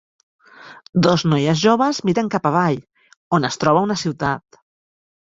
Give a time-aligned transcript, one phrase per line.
[1.07, 2.79] Dos noies joves miren cap avall,
[3.39, 4.59] on es troba una ciutat.